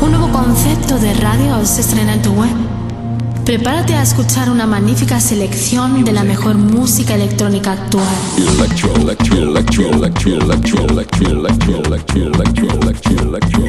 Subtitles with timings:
[0.00, 2.50] Un nuevo concepto de radio se estrena en tu web.
[3.44, 8.06] Prepárate a escuchar una magnífica selección de la mejor música electrónica actual.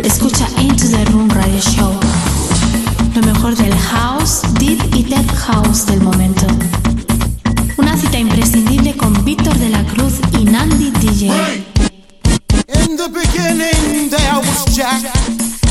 [0.05, 1.91] Escucha Into the Room Radio Show.
[3.15, 6.47] Lo mejor del house, deep y tech house del momento.
[7.77, 11.27] Una cita imprescindible con Víctor de la Cruz y Nandi DJ.
[12.73, 15.03] In the beginning there was Jack,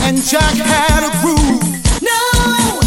[0.02, 1.60] and Jack had a groove.
[2.00, 2.78] No,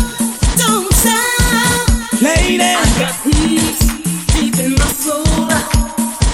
[0.57, 2.21] don't stop.
[2.21, 3.79] Lady, I got peace
[4.33, 5.25] deep in my soul.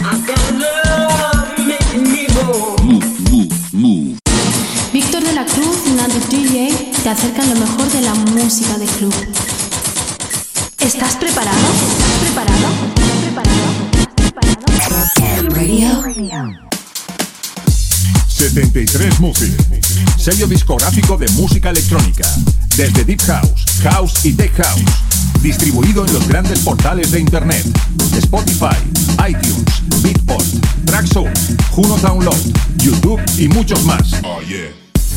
[0.04, 2.76] I got love making me whole.
[4.94, 8.86] Víctor de la Cruz y Nandi DJ te acercan lo mejor de la música de
[8.86, 9.14] club.
[10.80, 12.15] ¿Estás preparado?
[12.36, 12.76] ¿Estás preparado?
[12.98, 13.64] ¿Estás preparado?
[14.12, 16.02] ¿Estás preparado?
[16.04, 16.60] Radio.
[18.28, 19.54] 73 Music,
[20.18, 22.30] sello discográfico de música electrónica,
[22.76, 24.84] desde Deep House, House y Tech House,
[25.42, 27.66] distribuido en los grandes portales de Internet,
[28.18, 28.76] Spotify,
[29.30, 29.64] iTunes,
[30.04, 30.46] Beatport,
[30.84, 32.36] Traxsource, Juno Download,
[32.80, 34.12] YouTube y muchos más.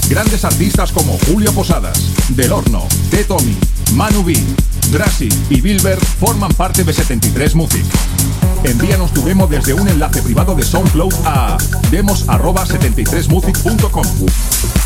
[0.09, 3.25] Grandes artistas como Julio Posadas, Del Horno, T.
[3.25, 3.57] Tommy,
[3.93, 4.41] Manu B,
[4.91, 7.85] Drassi y Bilber forman parte de 73 Music.
[8.65, 11.59] Envíanos tu demo desde un enlace privado de SoundCloud a
[11.91, 14.07] demos@73music.com.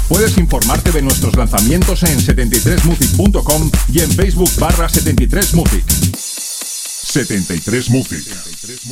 [0.08, 5.84] Puedes informarte de nuestros lanzamientos en 73music.com y en Facebook barra 73music.
[6.14, 8.20] 73 Music.
[8.20, 8.86] 73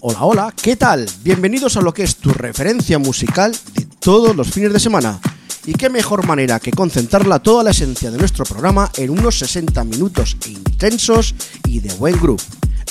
[0.00, 1.10] Hola, hola, ¿qué tal?
[1.24, 5.18] Bienvenidos a lo que es tu referencia musical de todos los fines de semana.
[5.66, 9.82] Y qué mejor manera que concentrarla toda la esencia de nuestro programa en unos 60
[9.82, 11.34] minutos intensos
[11.66, 12.44] y de buen grupo.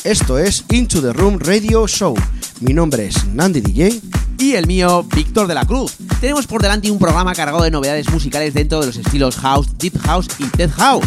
[0.04, 2.14] Esto es Into the Room Radio Show.
[2.60, 4.02] Mi nombre es Nandi DJ.
[4.40, 5.94] Y el mío, Víctor de la Cruz.
[6.20, 9.98] Tenemos por delante un programa cargado de novedades musicales dentro de los estilos house, deep
[10.00, 11.06] house y tech house.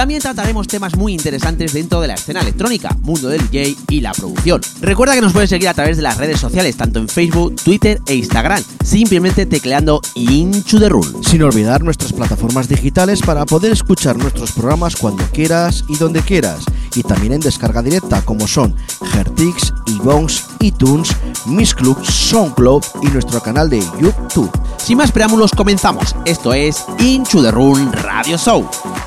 [0.00, 4.12] También trataremos temas muy interesantes dentro de la escena electrónica, mundo del DJ y la
[4.12, 4.62] producción.
[4.80, 8.00] Recuerda que nos puedes seguir a través de las redes sociales, tanto en Facebook, Twitter
[8.06, 11.22] e Instagram, simplemente tecleando Into the Room.
[11.22, 16.64] Sin olvidar nuestras plataformas digitales para poder escuchar nuestros programas cuando quieras y donde quieras.
[16.94, 18.74] Y también en descarga directa como son
[19.14, 21.14] Hertix, iVox, iTunes,
[21.46, 24.50] Miss Club, SoundCloud y nuestro canal de YouTube.
[24.76, 26.14] Sin más preámbulos, comenzamos.
[26.24, 28.66] Esto es Into the Room Radio Show.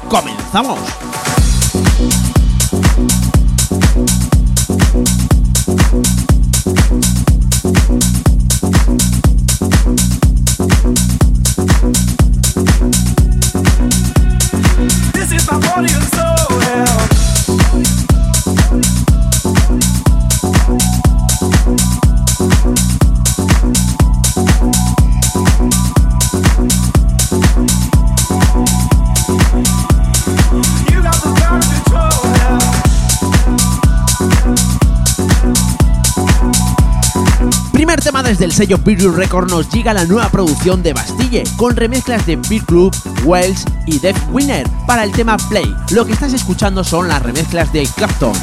[0.09, 0.79] ¡Comenzamos!
[38.23, 42.37] Desde el sello Virtual Record nos llega la nueva producción de Bastille, con remezclas de
[42.37, 45.75] Beat Club, Wells y Def Winner para el tema Play.
[45.91, 48.33] Lo que estás escuchando son las remezclas de Clapton.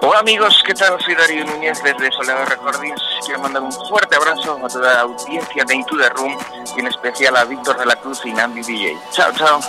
[0.00, 0.98] Hola amigos, ¿qué tal?
[1.04, 3.02] Soy Darío Núñez desde Soledad Recordings.
[3.24, 6.36] Quiero mandar un fuerte abrazo a toda la audiencia de Into the Room
[6.76, 8.96] y en especial a Víctor de la Cruz y Nandi DJ.
[9.12, 9.60] Chao, chao.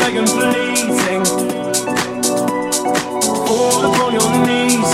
[0.00, 1.24] begging, pleading.
[3.46, 4.90] Fall upon your knees.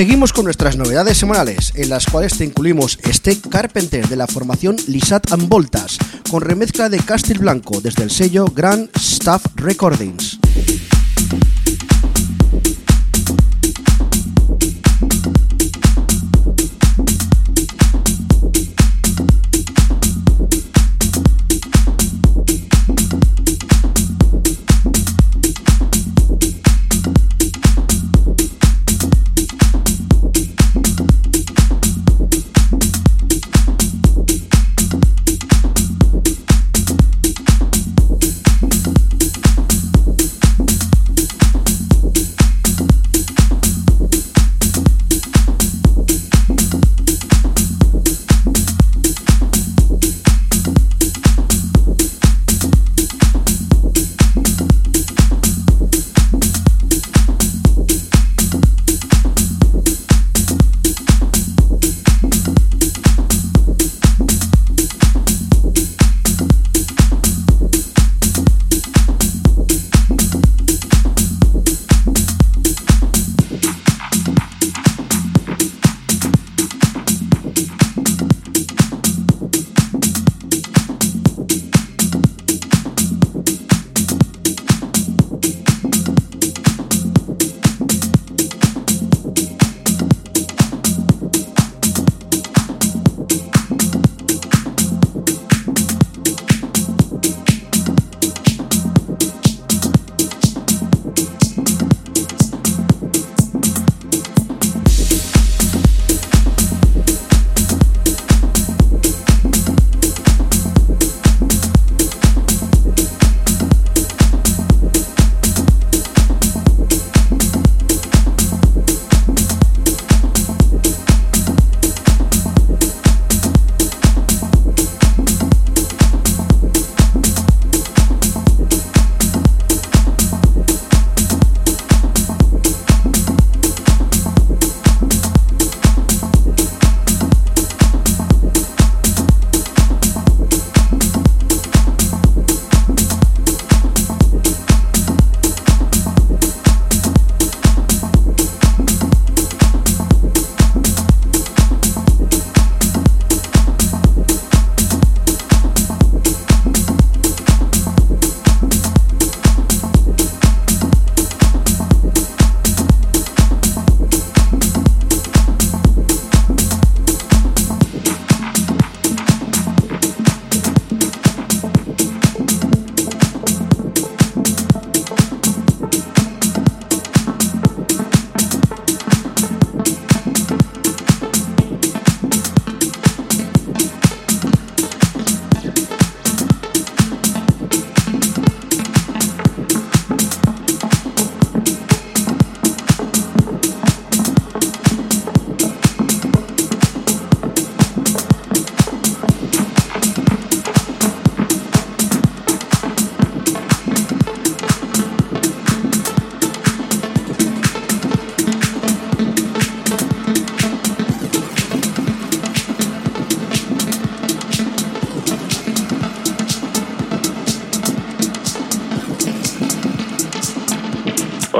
[0.00, 4.76] Seguimos con nuestras novedades semanales, en las cuales te incluimos Steve Carpenter de la formación
[4.86, 5.98] Lisat and Voltas,
[6.30, 10.29] con remezcla de Castil Blanco desde el sello Grand Staff Recordings.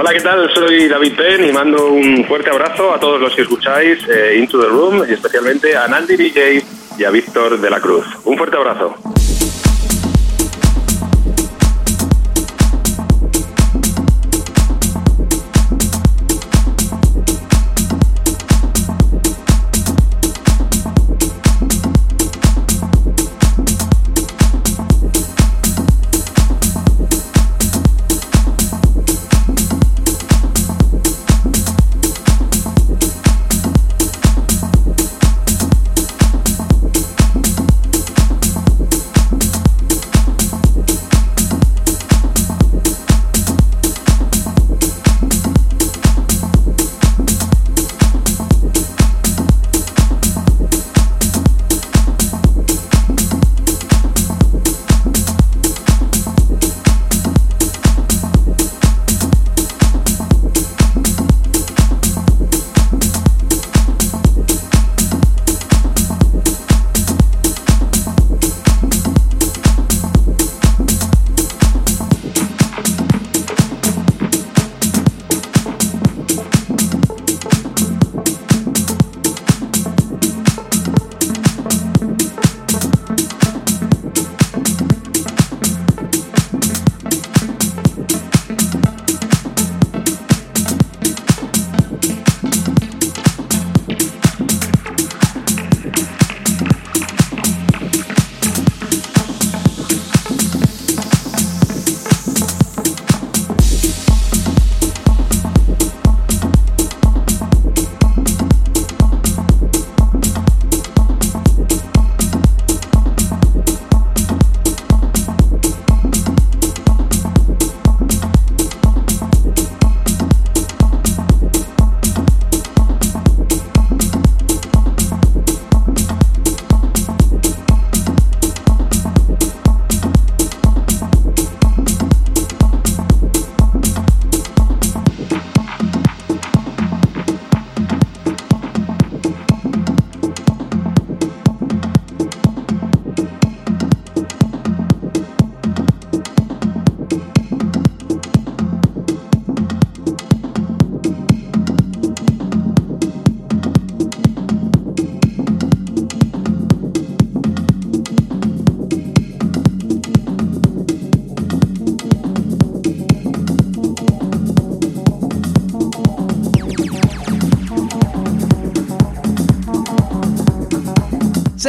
[0.01, 0.51] Hola, ¿qué tal?
[0.55, 4.59] Soy David Penn y mando un fuerte abrazo a todos los que escucháis eh, Into
[4.59, 6.65] the Room y especialmente a Nandi DJ
[6.97, 8.07] y a Víctor de la Cruz.
[8.25, 8.95] Un fuerte abrazo.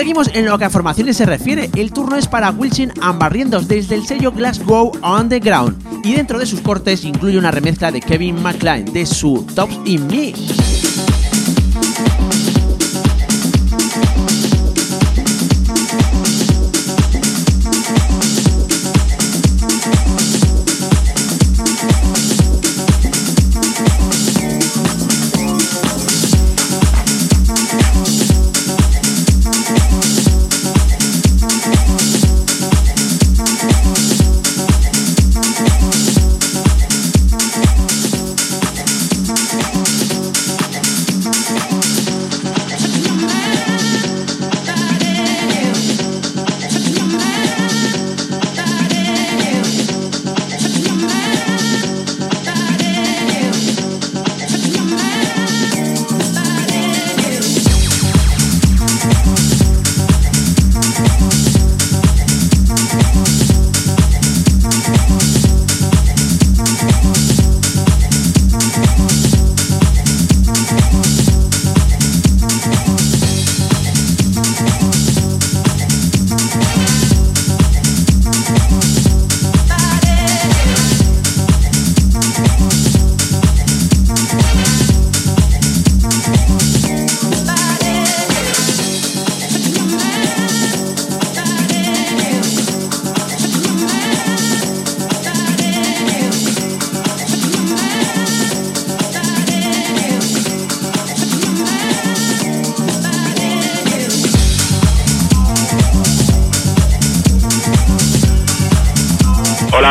[0.02, 1.70] Seguimos en lo que a formaciones se refiere.
[1.76, 5.78] El turno es para Wilson Ambarrientos desde el sello Glasgow Underground.
[6.04, 10.08] Y dentro de sus cortes incluye una remezcla de Kevin McLean de su Tops in
[10.08, 10.34] Me.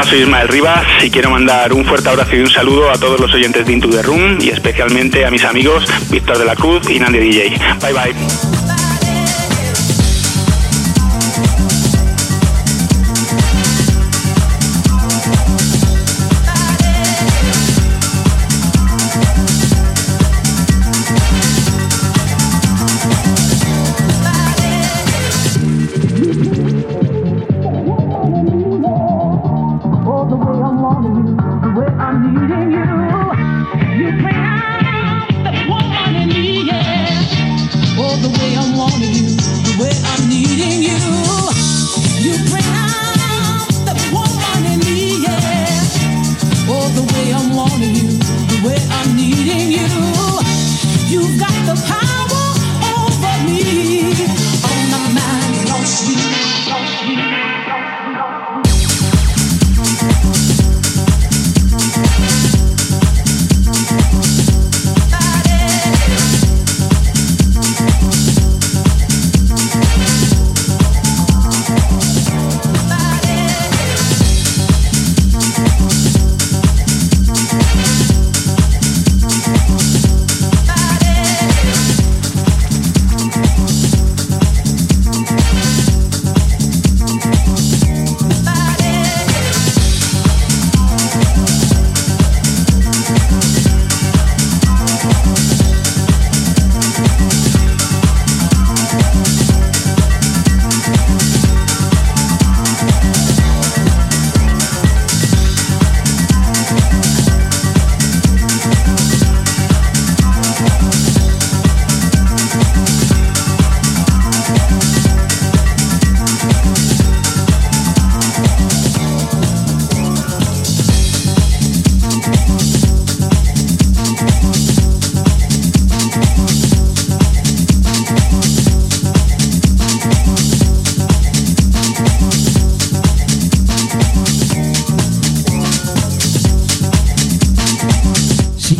[0.04, 3.32] Soy Ismael Rivas y quiero mandar un fuerte abrazo y un saludo a todos los
[3.34, 6.98] oyentes de Into the Room y especialmente a mis amigos Víctor de la Cruz y
[6.98, 7.58] Nandy DJ.
[7.80, 8.49] Bye bye.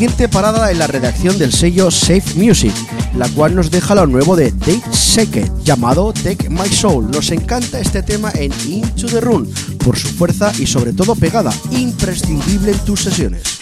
[0.00, 2.72] Siguiente parada en la redacción del sello Safe Music,
[3.18, 7.10] la cual nos deja lo nuevo de Dave Seket, llamado Take My Soul.
[7.10, 9.46] Nos encanta este tema en Into the Room,
[9.84, 13.60] por su fuerza y sobre todo pegada, imprescindible en tus sesiones.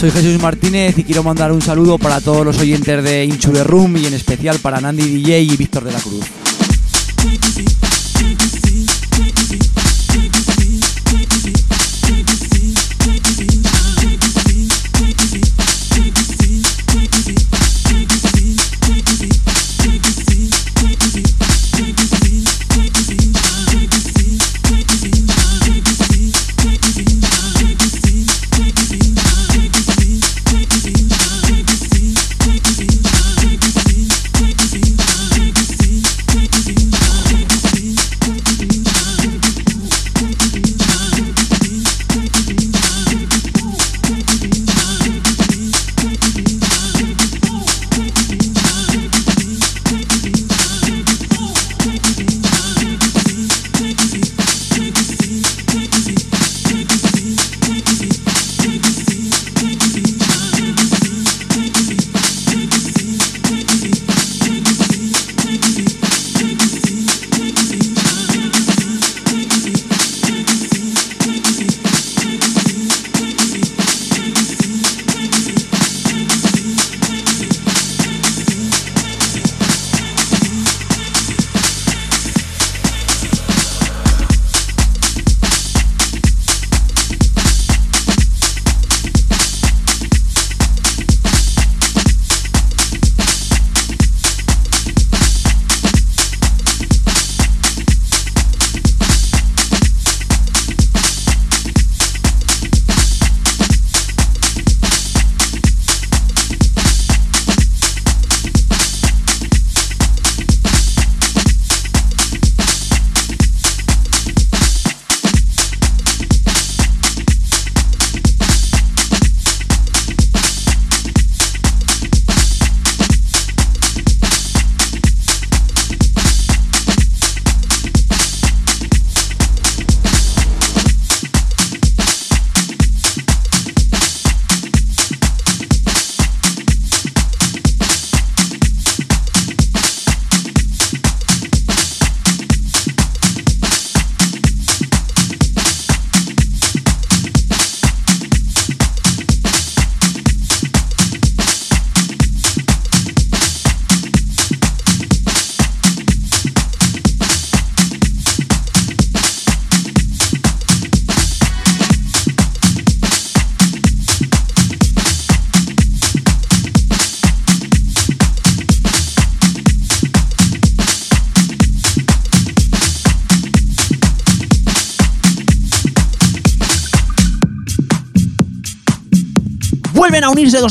[0.00, 3.62] Soy Jesús Martínez y quiero mandar un saludo para todos los oyentes de Inchu the
[3.62, 6.24] Room y en especial para Nandi DJ y Víctor de la Cruz.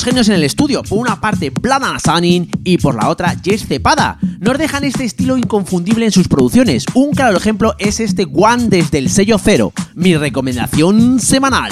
[0.03, 4.17] Genios en el estudio, por una parte Blada Sanin y por la otra Jess Cepada.
[4.39, 6.85] Nos dejan este estilo inconfundible en sus producciones.
[6.93, 11.71] Un claro ejemplo es este One desde el sello cero, mi recomendación semanal.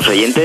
[0.00, 0.39] Los oyentes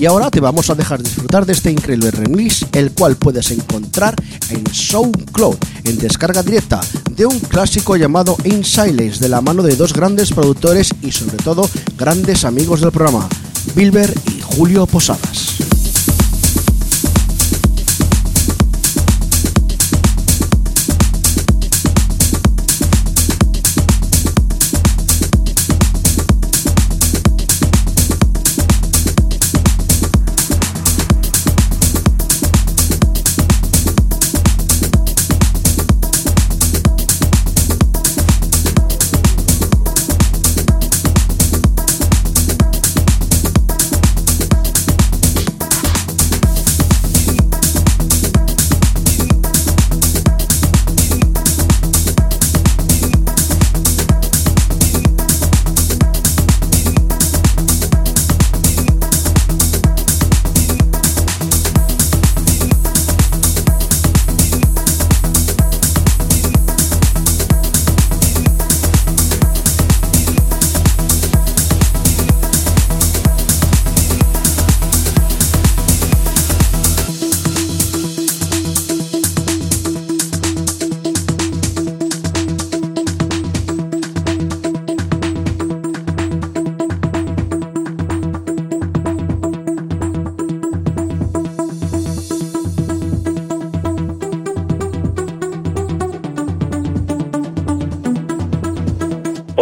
[0.00, 4.14] Y ahora te vamos a dejar disfrutar de este increíble remix, el cual puedes encontrar
[4.48, 9.76] en SoundCloud, en descarga directa, de un clásico llamado In Silence, de la mano de
[9.76, 13.28] dos grandes productores y sobre todo grandes amigos del programa,
[13.74, 15.59] Bilber y Julio Posadas.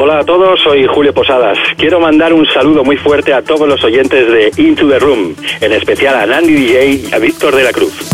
[0.09, 1.59] Hola a todos, soy Julio Posadas.
[1.77, 5.73] Quiero mandar un saludo muy fuerte a todos los oyentes de Into the Room, en
[5.73, 8.08] especial a Nandy DJ y a Víctor de la Cruz.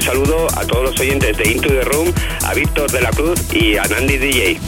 [0.00, 2.12] Saludo a todos los oyentes de Into the Room,
[2.44, 4.58] a Víctor de la Cruz y a Nandy DJ.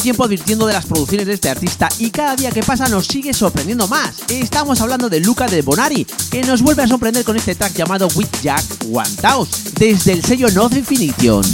[0.00, 3.32] Tiempo advirtiendo de las producciones de este artista y cada día que pasa nos sigue
[3.32, 4.16] sorprendiendo más.
[4.28, 8.08] Estamos hablando de Luca de Bonari, que nos vuelve a sorprender con este track llamado
[8.14, 11.44] With Jack 1000 desde el sello No Definition.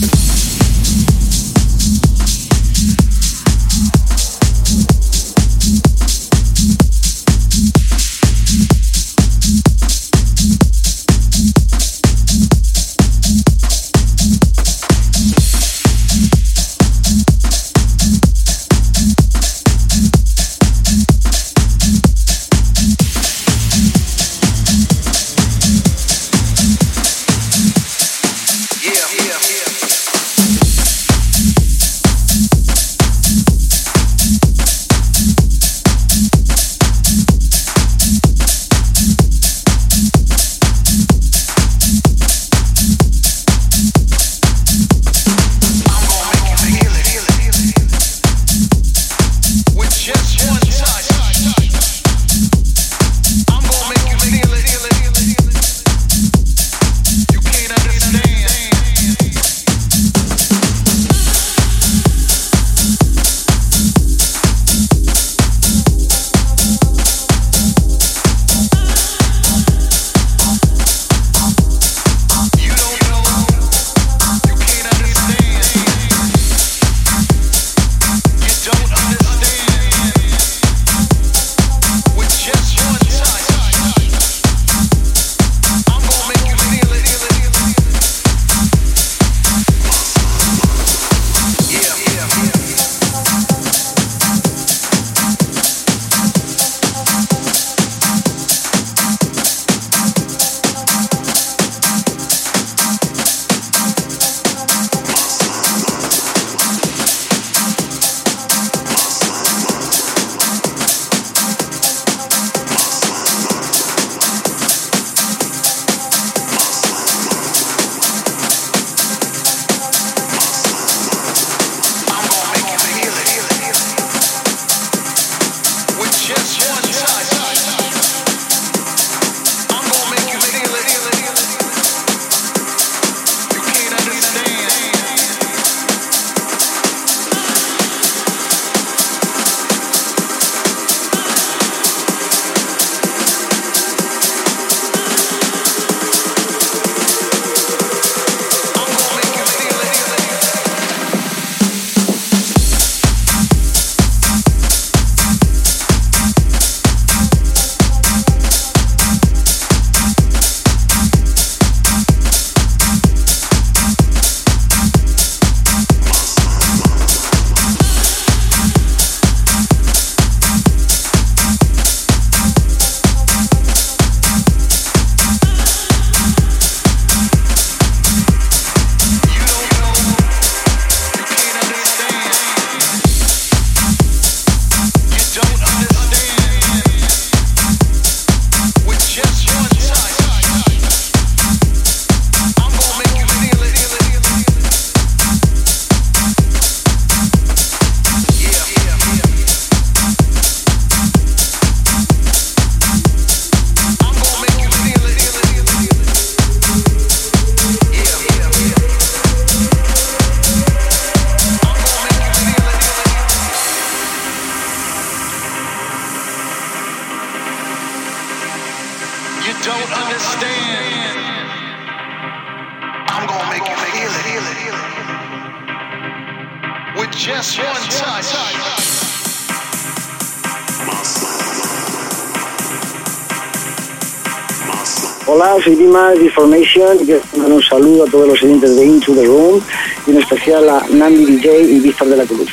[236.31, 239.15] Soy Dimas de Formation y quiero mandar un saludo a todos los oyentes de Into
[239.15, 239.61] the Room
[240.07, 242.51] y en especial a Nandi DJ y Víctor de la Cruz.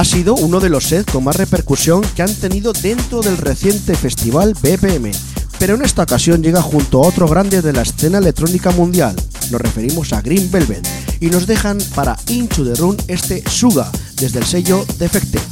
[0.00, 3.94] Ha sido uno de los sets con más repercusión que han tenido dentro del reciente
[3.94, 5.10] festival BPM,
[5.58, 9.14] pero en esta ocasión llega junto a otro grande de la escena electrónica mundial.
[9.50, 10.88] Nos referimos a Green Velvet
[11.20, 15.42] y nos dejan para Into the Room este Suga desde el sello Defected.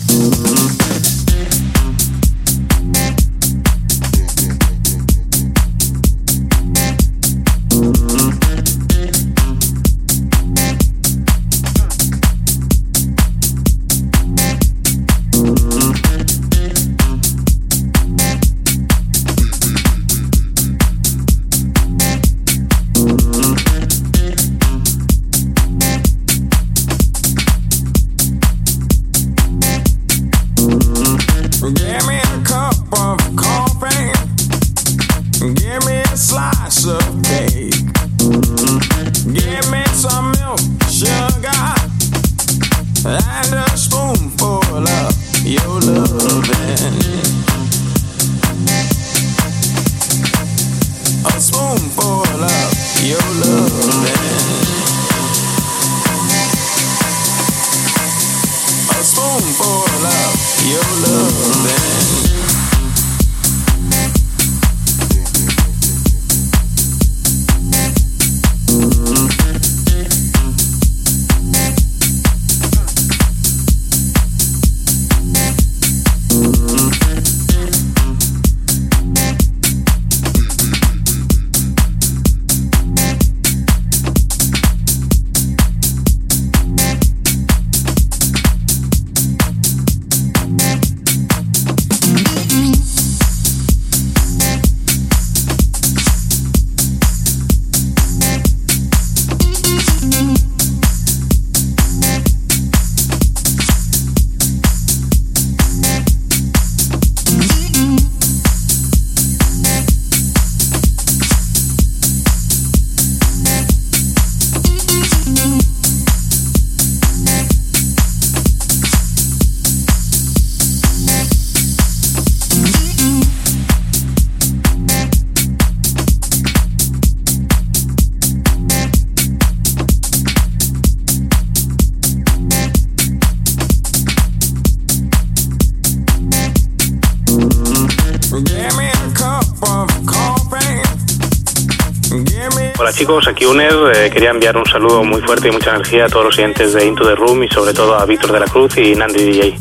[142.99, 143.73] Chicos, aquí Uner.
[143.95, 146.85] Eh, quería enviar un saludo muy fuerte y mucha energía a todos los oyentes de
[146.85, 149.59] Into the Room y sobre todo a Víctor de la Cruz y Nandi DJ.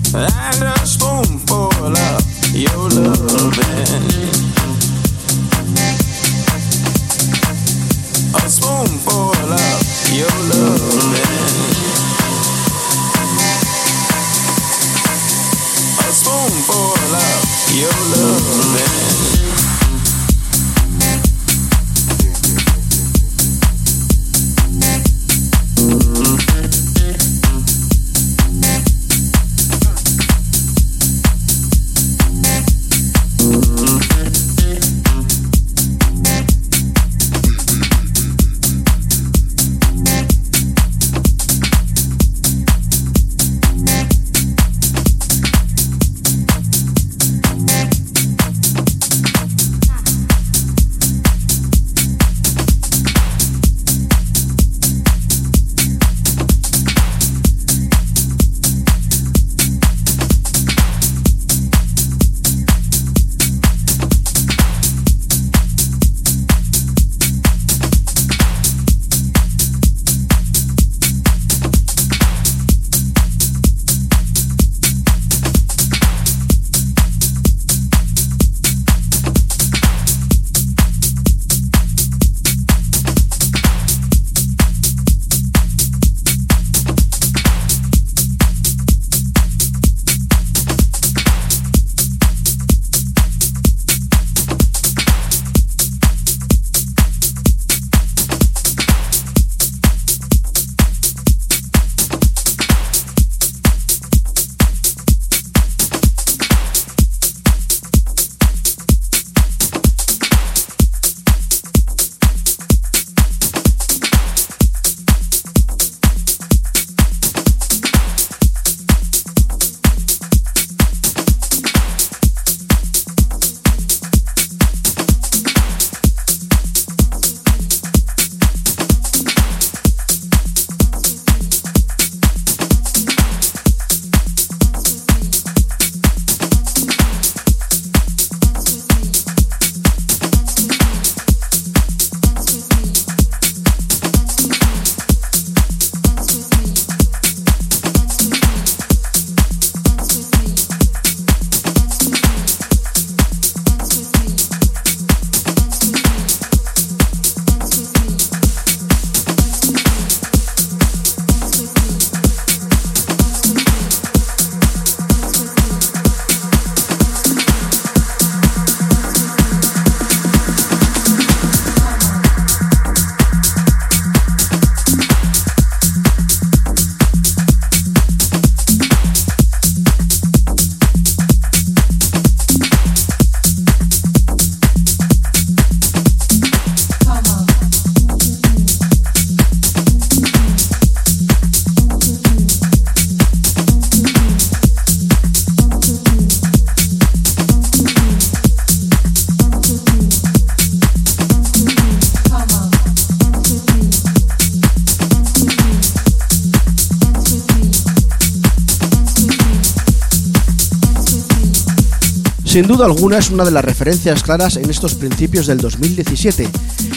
[212.58, 216.50] Sin duda alguna es una de las referencias claras en estos principios del 2017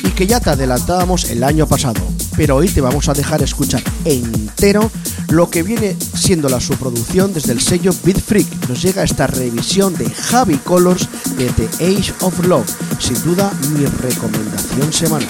[0.04, 2.00] y que ya te adelantábamos el año pasado,
[2.34, 4.90] pero hoy te vamos a dejar escuchar entero
[5.28, 8.70] lo que viene siendo la subproducción desde el sello Beat Freak.
[8.70, 11.06] Nos llega esta revisión de Javi Colors
[11.36, 12.66] de The Age of Love,
[12.98, 15.28] sin duda mi recomendación semanal.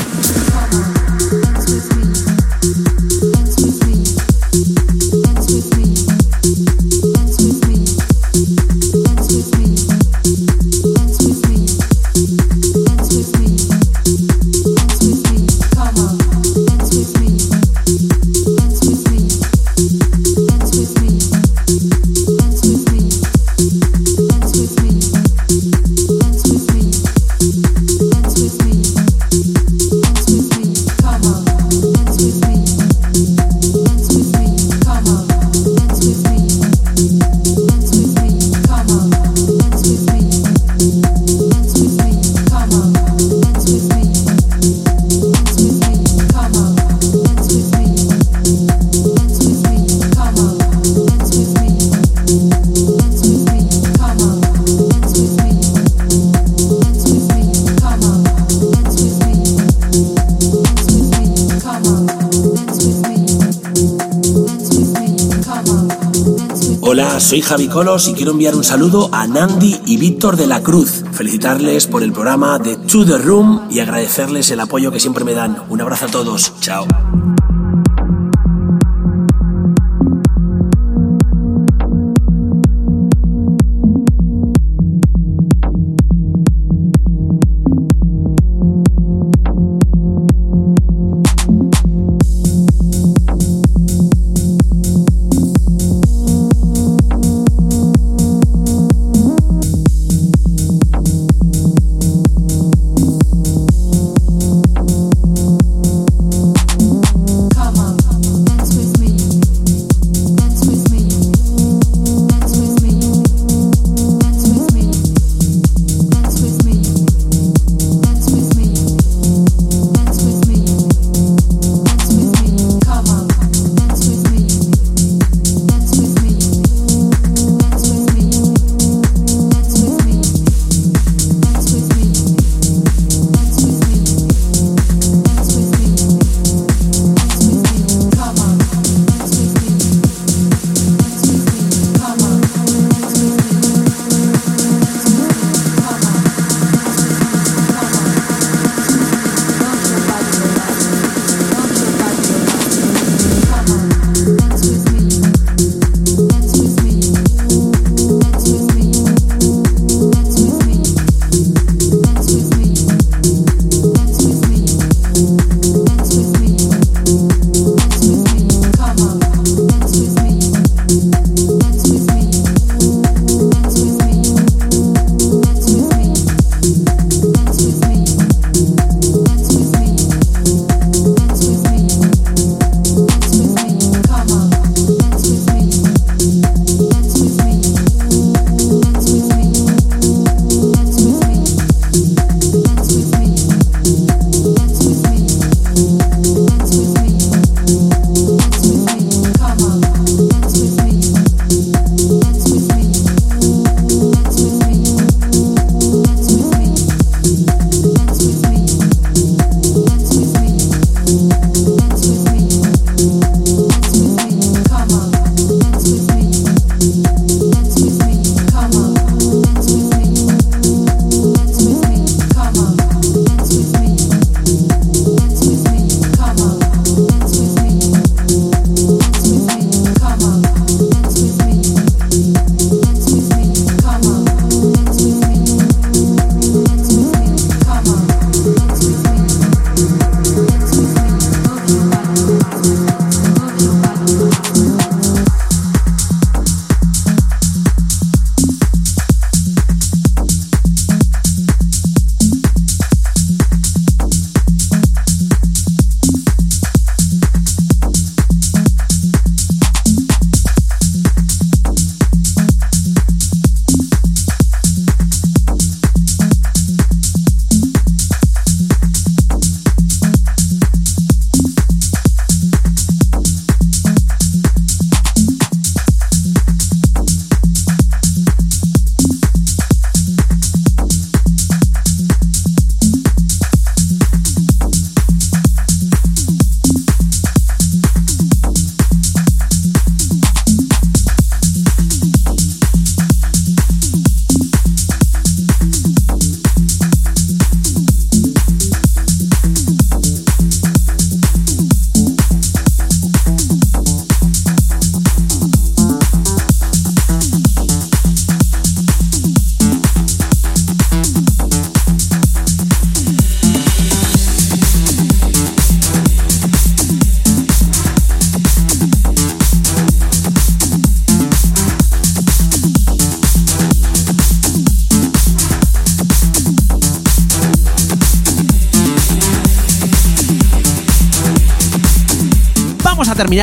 [66.93, 70.61] Hola, soy Javi Colos y quiero enviar un saludo a Nandi y Víctor de la
[70.61, 71.05] Cruz.
[71.13, 75.35] Felicitarles por el programa de To The Room y agradecerles el apoyo que siempre me
[75.35, 75.63] dan.
[75.69, 76.53] Un abrazo a todos.
[76.61, 76.89] Chao.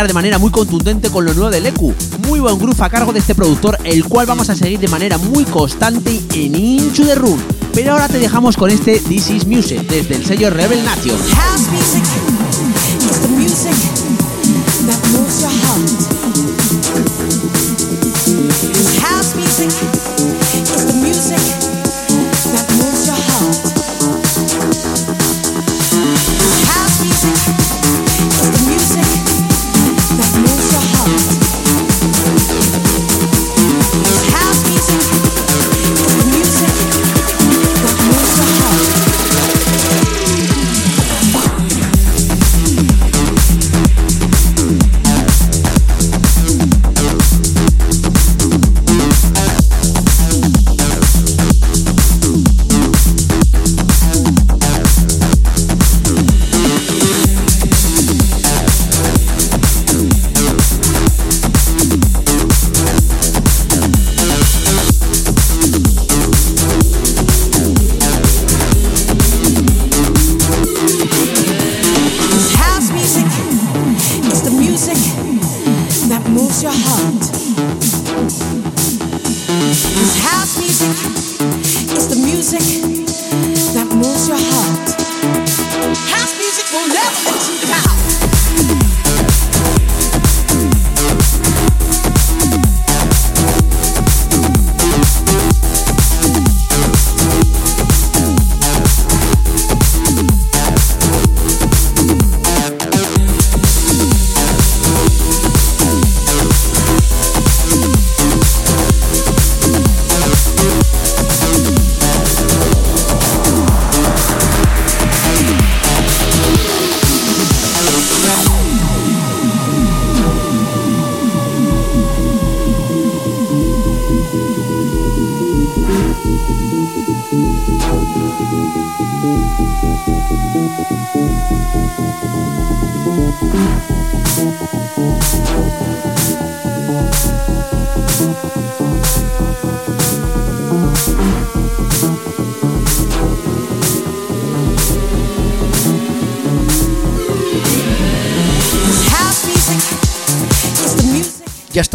[0.06, 1.82] De manera muy contundente con lo nuevo del EQ.
[2.28, 5.18] Muy buen groove a cargo de este productor, el cual vamos a seguir de manera
[5.18, 7.40] muy constante en Into the Room.
[7.74, 11.18] Pero ahora te dejamos con este This is Music desde el sello Rebel Nation.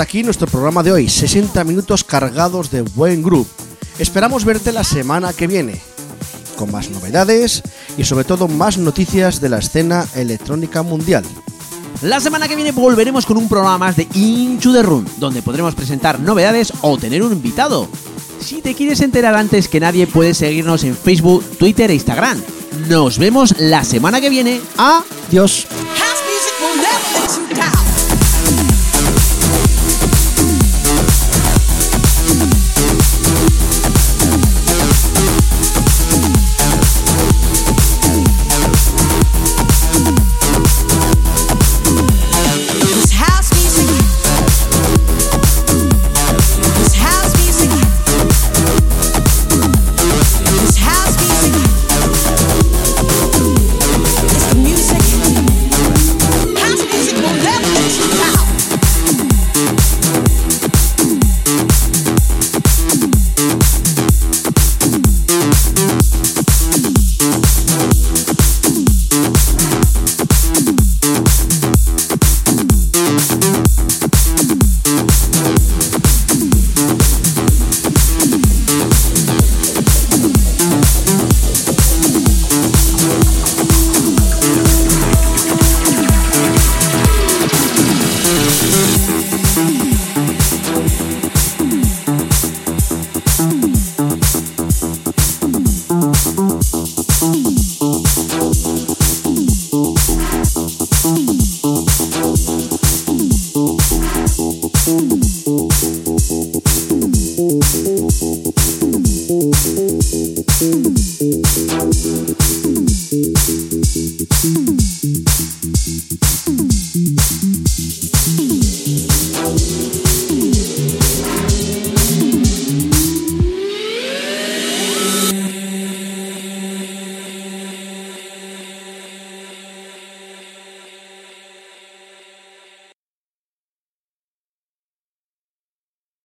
[0.03, 3.47] Hasta aquí nuestro programa de hoy, 60 minutos cargados de buen groove.
[4.01, 5.81] Esperamos verte la semana que viene,
[6.57, 7.63] con más novedades
[7.97, 11.23] y sobre todo más noticias de la escena electrónica mundial.
[12.03, 15.77] La semana que viene volveremos con un programa más de Into the Room, donde podremos
[15.77, 17.89] presentar novedades o tener un invitado.
[18.41, 22.43] Si te quieres enterar antes que nadie, puedes seguirnos en Facebook, Twitter e Instagram.
[22.89, 24.61] Nos vemos la semana que viene.
[24.77, 25.69] Adiós.